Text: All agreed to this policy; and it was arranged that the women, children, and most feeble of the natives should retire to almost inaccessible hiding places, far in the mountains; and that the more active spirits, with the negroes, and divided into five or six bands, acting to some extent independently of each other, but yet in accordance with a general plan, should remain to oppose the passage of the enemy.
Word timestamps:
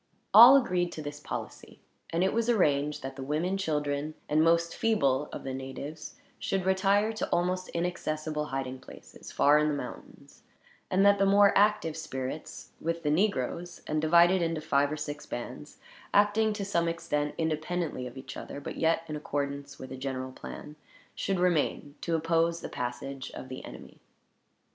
All 0.33 0.57
agreed 0.57 0.91
to 0.93 1.01
this 1.03 1.19
policy; 1.19 1.79
and 2.09 2.23
it 2.23 2.33
was 2.33 2.49
arranged 2.49 3.03
that 3.03 3.15
the 3.15 3.21
women, 3.21 3.55
children, 3.55 4.15
and 4.27 4.41
most 4.43 4.75
feeble 4.75 5.29
of 5.31 5.43
the 5.43 5.53
natives 5.53 6.15
should 6.39 6.65
retire 6.65 7.13
to 7.13 7.29
almost 7.29 7.69
inaccessible 7.69 8.45
hiding 8.45 8.79
places, 8.79 9.31
far 9.31 9.59
in 9.59 9.67
the 9.67 9.75
mountains; 9.75 10.41
and 10.89 11.05
that 11.05 11.19
the 11.19 11.25
more 11.27 11.55
active 11.55 11.95
spirits, 11.95 12.71
with 12.81 13.03
the 13.03 13.11
negroes, 13.11 13.83
and 13.85 14.01
divided 14.01 14.41
into 14.41 14.59
five 14.59 14.91
or 14.91 14.97
six 14.97 15.27
bands, 15.27 15.77
acting 16.15 16.51
to 16.53 16.65
some 16.65 16.87
extent 16.87 17.35
independently 17.37 18.07
of 18.07 18.17
each 18.17 18.35
other, 18.35 18.59
but 18.59 18.77
yet 18.77 19.03
in 19.07 19.15
accordance 19.15 19.77
with 19.77 19.91
a 19.91 19.97
general 19.97 20.31
plan, 20.31 20.77
should 21.13 21.39
remain 21.39 21.93
to 22.01 22.15
oppose 22.15 22.61
the 22.61 22.69
passage 22.69 23.29
of 23.35 23.49
the 23.49 23.63
enemy. 23.63 23.99